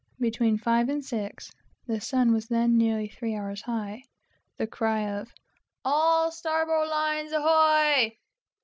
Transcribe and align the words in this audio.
Between 0.19 0.57
five 0.57 0.89
and 0.89 1.05
six 1.05 1.51
the 1.85 2.01
sun 2.01 2.31
was 2.33 2.47
then 2.47 2.75
nearly 2.75 3.07
three 3.07 3.35
hours 3.35 3.61
high 3.61 4.01
the 4.57 4.65
cry 4.65 5.01
of 5.07 5.31
"All 5.85 6.31
starbowlines 6.31 7.31
ahoy!" 7.33 8.17